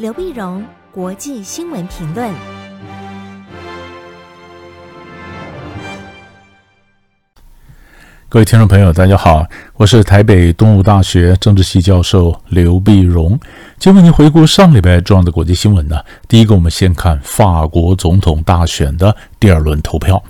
[0.00, 2.32] 刘碧荣，国际新闻评论。
[8.26, 9.44] 各位听众朋友，大家好，
[9.74, 13.38] 我是台北东吴大学政治系教授刘碧荣。
[13.78, 16.02] 今天为您回顾上礼拜重要的国际新闻呢。
[16.26, 20.24] 第一个，我们先看法国总统大选的第二轮投票。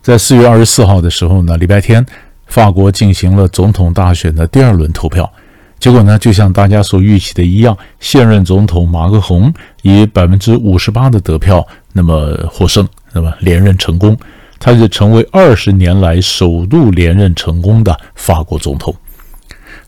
[0.00, 2.06] 在四月二十四号的时候呢，礼拜天，
[2.46, 5.28] 法国进行了总统大选的第二轮投票。
[5.78, 14.16] 结果呢，就像大家所预期的一样，现任总统马克宏以百分之五十八的得票，那么获胜，那么连任成功。
[14.58, 18.94] 他就成为二十年来首度连任成功的法国总统。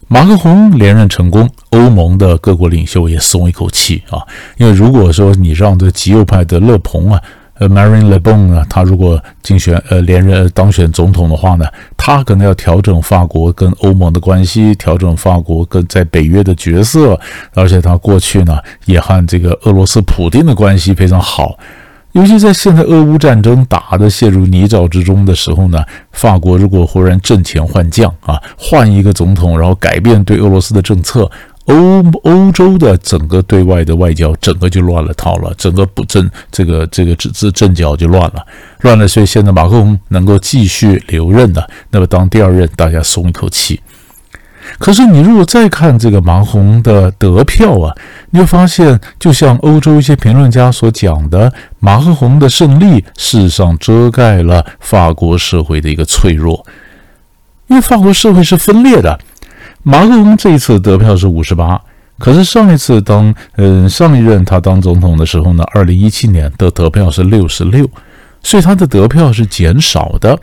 [0.07, 4.21] 马克宏连任成功，欧盟的各国领袖也松一口气啊，
[4.59, 7.21] 因为如果说你让这极右派的勒庞啊，
[7.59, 11.67] 呃，Marine Le Pen 呢，他如果竞选呃连任当选总统的话呢，
[11.97, 17.19] 他可能要调整法国跟欧盟的关系，调整法国跟在北约的角色，
[17.55, 21.59] 而且他过去呢也和这个俄罗斯普丁的关系非常好。
[22.13, 31.31] 尤其在现在俄乌战争打得陷入泥沼之中的时候呢，法国如果忽然阵前换将啊，换一个总统，然后改变对俄罗斯的政策，
[31.69, 38.45] 欧欧洲的整个对外的外交整个就乱了套了，整个不阵这个这个阵阵脚就乱了，
[38.81, 39.07] 乱了。
[39.07, 43.81] 所以现在马克龙能够继续留任的，那么当第二任，大家松一口气。
[44.79, 47.95] 可是，你如果再看这个马克龙的得票啊，
[48.31, 56.67] 你会发现，就像欧洲一些评论家所讲的，马克龙的胜利事实上遮盖了法国社会的一个脆弱，
[57.69, 59.19] 因为法国社会是分裂的。
[59.83, 61.81] 马克龙这一次得票是五十八，
[62.19, 67.89] 可是上一次当嗯上一任他当总统的时候呢，二零一七年的得票是六十六，
[68.43, 70.39] 所以他的得票是减少的。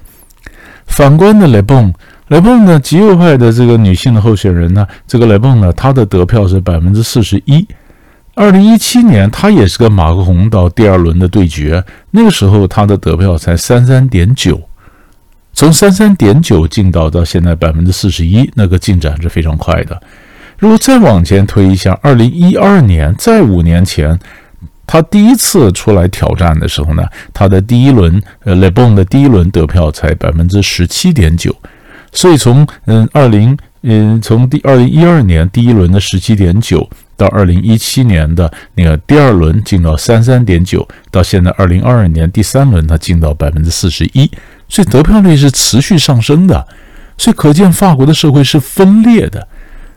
[0.88, 1.94] 反观的雷蹦。
[2.30, 7.63] 雷蹦呢，极右派的这个女性的候选人呢，这个雷蹦呢，她的得票是百分之四十一。
[8.33, 14.59] 二零一七年，她也是跟马克宏到第二轮的对决，那个时候她的得票才三三点九，
[15.56, 20.00] 从三三点九进到到现在百分之四十一，那个进展是非常快的。
[20.60, 24.20] 如果再往前推一下，二零一二年，在五年前，
[24.86, 31.56] 他第一次出来挑战的时候呢，他的第一轮，呃，雷崩的第一轮得票才百分之十七点九。
[32.12, 44.30] 所以从嗯二零嗯从第二零一二年第一轮的十七点九到二零一七年的那个第二轮进到三三点九，到现在二零二二年第三轮他进到百分之四十一，
[44.68, 46.68] 所以得票率是持续上升的，
[47.18, 49.48] 所以可见法国的社会是分裂的，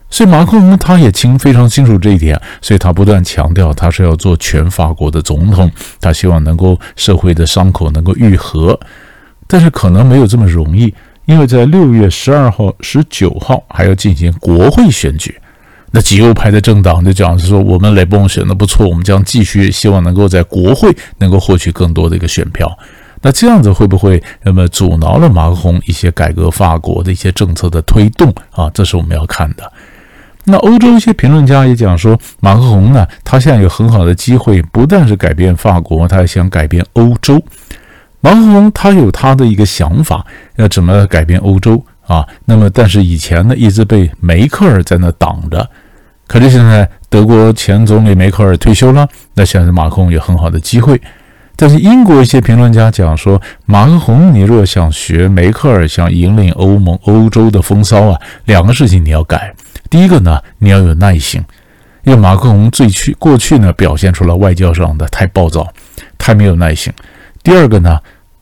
[0.09, 8.79] 所以马克龙他也清非常清楚这一点，所以他不断强调他是要做全法国的总统，他希望能够社会的伤口能够愈合，
[9.47, 10.93] 但是可能没有这么容易。
[11.25, 15.39] 因为在六月十二号、十九号还要进行国会选举，
[15.91, 22.75] 那极右派的政党就讲是说，我们雷崩选的不错，我们将继续希望能够在国会能够获取更多的一个选票。
[23.21, 28.69] 那这样子会不会那么阻挠了马克宏一些改革法国的一些政策的推动啊？
[28.73, 29.71] 这是我们要看的。
[30.45, 37.39] 那欧洲一些评论家也讲说，马克宏呢，他现在有很好的机会，不但是改变法国，他还想改变欧洲。
[38.21, 40.25] 马克宏他有他的一个想法，
[40.55, 42.25] 要怎么改变欧洲啊？
[42.45, 45.69] 那么，但是以前呢，一直被梅克尔在那挡着。
[46.25, 50.99] 可是现在德国前总理梅克尔退休了，那现在马克宏有很好的机会。
[51.61, 59.53] 但是英国一些评论家讲说，马克宏你若想学梅克尔，想引领欧盟欧洲的风骚啊，两个事情你要改。
[59.89, 61.43] 第一个呢，你要有耐性，
[62.05, 65.67] 因为马克宏最去过去呢表现出了外交上的太暴躁，
[66.17, 66.93] 太没有耐性。
[67.43, 67.99] 第二个呢，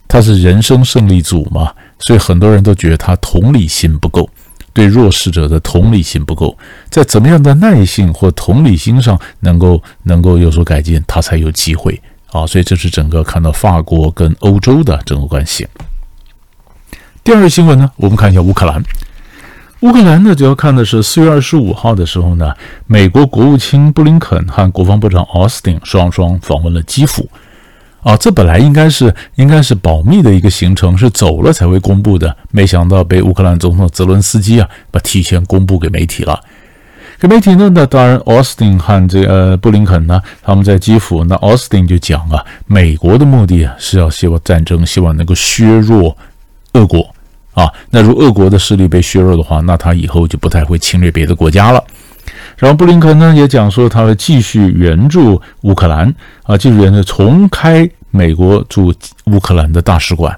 [0.07, 4.29] 他是人生胜利组嘛，所以很多人都觉得他同理心不够，
[4.73, 6.55] 对弱势者的同理心不够，
[6.91, 11.99] 在怎么样的耐性或同理心上能够能够有所改进，他才有机会
[12.41, 12.47] 啊。
[12.47, 15.67] 所以这是整个看到法国跟欧洲的整个关系。
[17.23, 18.81] 第二个新闻呢，我们看一下乌克兰。
[19.81, 22.53] 乌克兰呢，就要看的是四月二十五号的时候呢，
[22.87, 27.29] 美国国务卿布林肯和国防部长奥斯汀双双访问了基辅。
[28.01, 32.33] 啊，这本来应该是应该是保密的一个行程，是走了才会公布的。
[32.51, 36.39] 没想到被乌克兰总统泽伦斯基啊，把提前公布给媒体了。
[37.19, 46.15] 给媒体呢，那当然，奥斯汀和这个、呃、布林肯呢，他们在基辅，那奥斯汀就讲啊，美国的目的啊是要希望战争，希望能够削弱
[46.73, 47.09] 俄国
[47.53, 47.67] 啊。
[47.89, 51.83] 那如果俄国的势力被削弱的话，那他以后就不太会侵略别的国家了。
[52.55, 56.13] 然后布林肯呢也讲说，他会继续援助乌克兰
[56.43, 58.93] 啊，继续援助重开美国驻
[59.25, 60.37] 乌克兰的大使馆，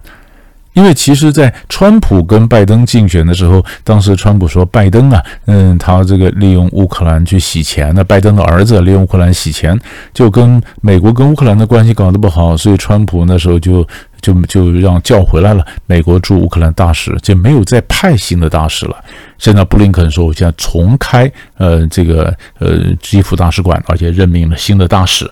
[0.80, 9.78] 因为其实，在川普跟拜登竞选的时候，当时川普说拜登啊，嗯，他这个利用乌克兰去洗钱，那拜登的儿子利用乌克兰洗钱，
[10.14, 13.86] 就跟美国跟乌克兰的关系搞得不好，所以川普那时候就
[14.22, 18.96] 就就让叫回来了美国驻乌克兰大使，就没有再派新的大使了。
[19.38, 25.30] 现在布林肯说，我现在重开呃这个呃基辅大使馆，而且任命了新的大使。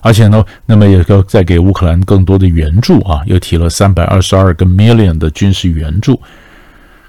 [0.00, 6.20] 而且呢，那么也要再给乌克兰更多的援助啊，又提了三百二十二个 million 的军事援助。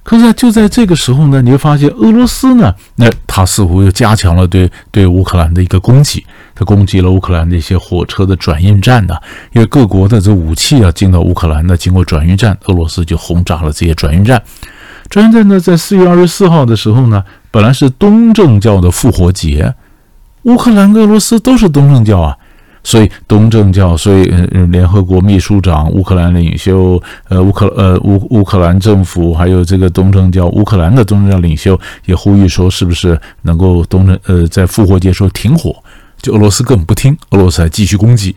[0.03, 9.15] 可是就在这个时候呢，你会发现俄罗斯呢，那他似乎又加强了对对乌克兰的一个攻击，他攻击了乌克兰的一些火车的转运站呢，
[9.53, 14.41] 因为各国的这武器啊进到乌克兰呢，经过转运站，俄罗斯就轰炸了这些转运站。
[15.07, 19.75] 转运站呢，在四月二十四号的时候呢，本来是东正教的复活节，
[20.43, 22.35] 乌克兰、俄罗斯都是东正教啊。
[22.83, 24.23] 所以东正教，所以，
[24.71, 35.75] 联合国秘书长、乌克兰领袖，呃，乌克呃乌乌克兰政府，还有这个东正教乌克兰的东正教领袖也呼吁说，是不是能够东正呃在复活节时候停火？
[36.21, 38.35] 就俄罗斯根本不听，俄罗斯还继续攻击，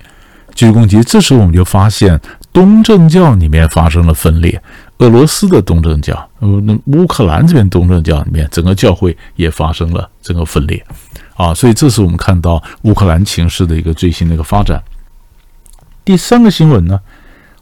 [0.54, 1.02] 继续攻击。
[1.02, 2.20] 这时候我们就发现
[2.52, 4.60] 东正教里面发生了分裂，
[4.98, 10.82] 俄罗斯的东正教，呃，那乌克兰这边东正教里面整个教会也发生了整个分裂。
[11.34, 14.82] 啊，所以这是我们看到乌克兰情势的一个最新的一个发展。
[16.04, 17.00] 第三个新闻呢，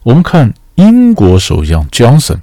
[0.02, 2.38] 我们看英国首相 Johnson。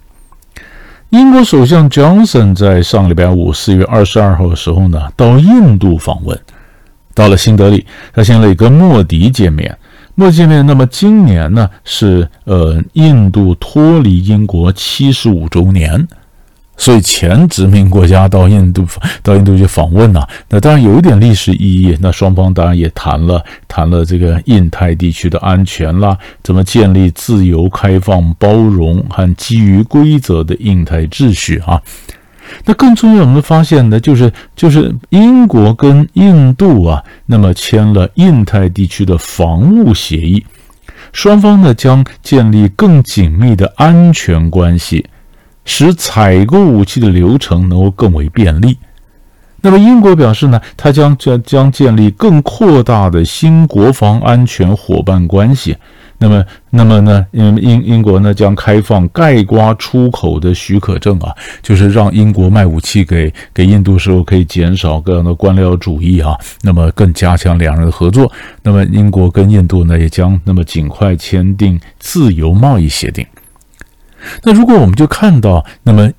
[1.09, 6.39] 英国首相 Johnson 在上礼拜五四月二十二号的时候呢，到印度访问，
[7.15, 9.75] 到了新德里，他先来跟莫迪见面。
[10.15, 16.07] 莫迪见面，那么今年呢是呃印度脱离英国七十五周年。
[16.79, 18.87] 所以前殖民国家到印度
[19.21, 21.95] 到印度去访问呐，那当然有一点历史意义。
[21.99, 31.81] 那双方当然也谈了谈了这个印太地区的安全啦，怎么建立自由、开放、包容和基于规则的印太秩序啊。
[32.63, 40.45] 那更重要，我们发现呢，就是就是英国跟印度啊，那么签了印太地区的防务协议，
[41.11, 45.05] 双方呢将建立更紧密的安全关系。
[45.65, 48.77] 使采购武器的流程能够更为便利。
[49.61, 55.75] 那么，英国表示呢，它将将将建立更扩大的新国防安全伙伴关系。
[56.17, 66.37] 那么，那么呢，英英英国呢将开放盖瓜出口的许可证啊，就是让英国卖武器给给印度时候可以减少各样的官僚主义啊。
[66.61, 68.31] 那么，更加强两人的合作。
[68.63, 73.25] 那么，英国跟印度呢也将那么尽快签订自由贸易协定。
[74.43, 76.09] 那如果我们就看到，那么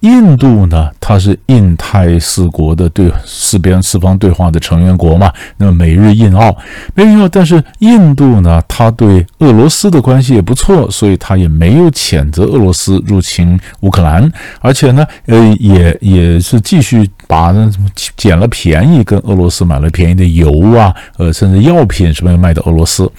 [0.00, 5.32] 印度呢，它是印太四国的对四边四方对话的成员国嘛？
[5.56, 6.56] 那么美日印澳，
[6.94, 23.10] 美日印澳，但是印度呢，它对俄罗斯的关系也不错，所以它也没有谴责俄罗斯入侵乌克兰，而且呢，呃，也也是继续把那什么捡了便宜，跟俄罗斯买了便宜的油啊，呃，甚至药品什么卖到俄罗斯。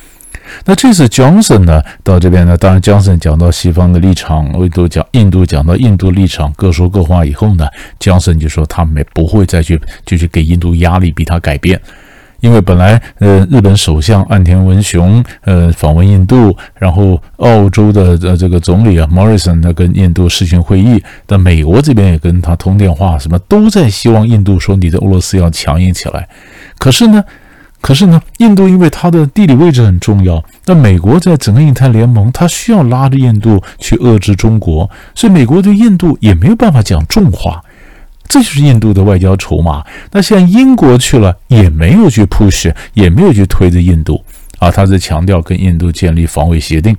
[0.66, 7.68] 那这次 Johnson 呢到这边呢，当然 Johnson 讲到西方的立场，印度讲印度讲到印度立场，各说各话以后呢
[8.00, 11.80] ，Johnson 就说他们不会再去就去给印度压力，逼他改变，
[12.40, 26.28] 因为本来呃日本首相岸田文雄呃访问印度，然后澳洲的呃这个总理啊 Morrison 呢跟印度视讯会议，但美国这边也跟他通电话，什么都在希望印度说你的俄罗斯要强硬起来，
[26.78, 27.24] 可是呢。
[27.81, 37.64] 可是呢，印度因为它的地理位置很重要，那美国在整个印太联盟，它需要拉着印度去遏制中国，所以美国对印度也没有办法讲重话，
[38.28, 39.83] 这就是印度的外交筹码。
[40.12, 44.21] 那现在英国去了，也没有去 push，也没有去推着印度
[44.59, 46.95] 啊，他在强调跟印度建立防卫协定。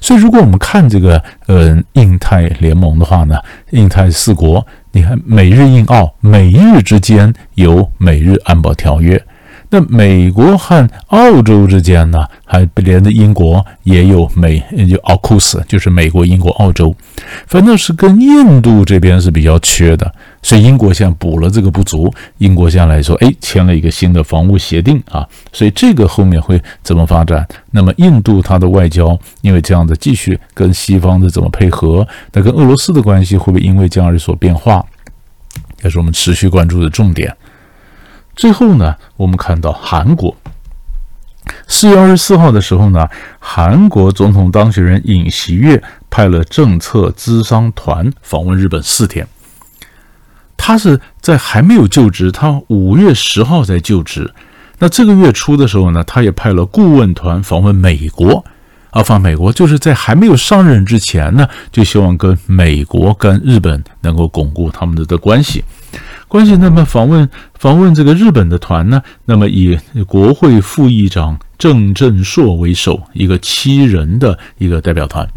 [0.00, 3.36] 所以如果我们看这个呃印太联盟的话呢，
[3.70, 9.20] 印太四国，你看美日印澳，美日之间有美日安保条约。
[9.74, 16.94] 那美国和澳洲之间呢，还连着英国也有美，就奥库斯，就是美国、英国、澳洲，
[17.46, 22.12] 反正是跟印度这边是比较缺的，所以英国现在补了这个不足。
[22.36, 27.48] 英国现在来说，哎，签了一个新的防务协定啊，所以这个后面会怎么发展？
[27.70, 32.06] 那么印度它的外交，因为这样子继续跟西方的怎么配合？
[32.34, 34.84] 那跟俄罗斯的关系会不会因为这样而有所变化？
[35.82, 37.34] 也是我们持续关注的重点。
[38.34, 40.34] 最后呢，我们看到韩国
[41.66, 43.08] 四月二十四号的时候呢，
[43.38, 49.26] 韩国总统当选人尹锡悦派了政策咨商团访问日本四天。
[50.56, 54.32] 他是在还没有就职，他五月十号才就职。
[54.78, 58.44] 那这个月初的时候呢，他也派了顾问团访问美国，
[58.90, 65.64] 啊，访美国，就是在还没有上任之前呢，就希望跟美国、跟日本能够巩固他们的的关系。
[66.32, 75.28] 关系，那么访问访问这个日本的团呢，那么以国会副议长郑振硕为首，一个七人的一个代表团。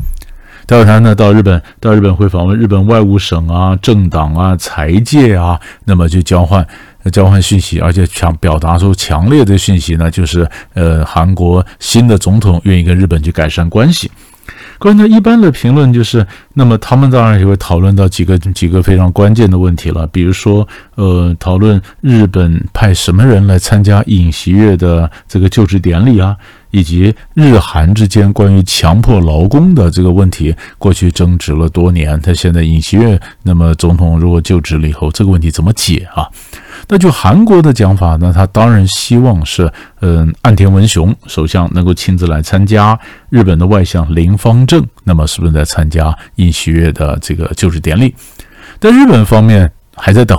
[0.65, 6.65] 代表团呢到日本，到日本会访问日本外务省啊、政党啊、财界啊，那么就交换
[7.11, 14.09] 交换讯息，而且强表达出强烈的讯息呢，就是呃，韩国新的总统愿意跟日本去改善关系。
[14.85, 16.23] 关键一般的评论就是，
[16.53, 26.37] 那么他们当然也会讨论到几个几个非常关键的问题了，比如说，呃，讨论日本派什么人来参加尹锡悦的这个就职典礼啊，
[26.75, 36.27] 以及日韩之间关于强迫劳工的这个问题，过去争执了多年，他现在尹锡悦那么总统如果就职了以后，这个问题怎么解啊？
[36.89, 42.99] 那就韩国的讲法呢，他当然希望是，嗯，岸田文雄首相能够亲自来参加。
[43.29, 48.13] 日本的外相林方正，那么是不是在参加尹锡悦的这个就职典礼？
[48.81, 50.37] 但日本方面还在等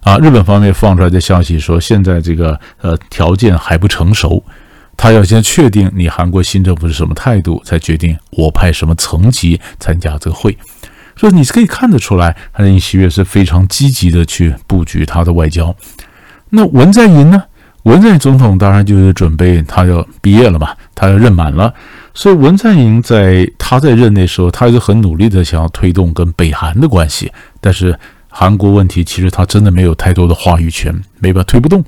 [0.00, 0.16] 啊。
[0.16, 4.42] 日本方面放出来的消息说，现在这个呃条件还不成熟，
[4.96, 10.56] 他要先确定你韩国新政府是什么态度，才决定我派什么层级参加这个会。
[11.16, 15.74] 所以你可以看得出来，他的尹锡悦是非常积极的去布局他的外交。
[16.50, 17.42] 那文在寅呢？
[17.84, 21.72] 文在寅总统当然就是准备他要毕业了嘛，他要任满了。
[22.14, 27.30] 所以文在寅在他在任内时候，他是很努力的想要推动跟北韩的关系。
[27.60, 27.98] 但是
[28.36, 31.84] 韩国问题其实他真的没有太多的话语权，没办法推不动，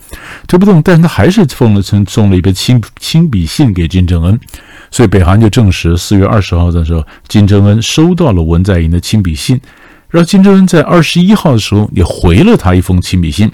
[0.46, 0.80] 推不动。
[0.80, 4.38] 但是他还是奉了送送了一个亲亲笔信给金正恩。
[4.92, 9.60] 所以北韩就证实，四月二十号的时候，金正恩收到了文在寅的亲笔信，
[10.08, 13.50] 然后金正恩在二十一号的时候也回了他一封亲笔信，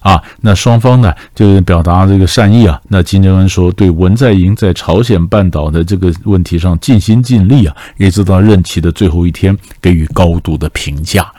[0.00, 2.80] 啊，那双方呢就表达这个善意啊。
[2.88, 11.32] 那金正恩说，对文在寅在朝鲜半岛的这个问题上尽心尽力啊，一直到任期的最后一天给予高度的评价。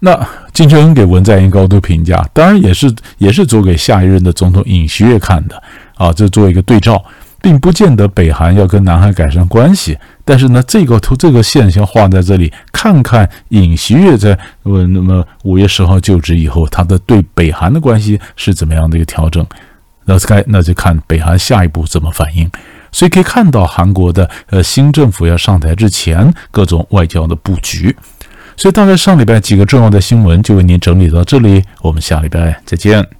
[0.00, 5.62] 那金正恩给文在寅高度评价，当然也是也是做给下一任的总统尹锡悦看的
[5.94, 7.02] 啊，这做一个对照。
[7.42, 19.42] 并不见得北韩要跟南韩改善关系，但是呢，这个图这个线先画在这里，看看尹锡悦在呃那么五月十号就职以后，他的对北韩的关系是怎么样的一个调整？
[20.04, 22.46] 那该那就看北韩下一步怎么反应。
[22.92, 27.96] 所以可以看到韩国的呃新政府要上台之前各种外交的布局。
[28.60, 33.19] 所以大概上礼拜几个重要的新闻就为您整理到这里，我们下礼拜再见。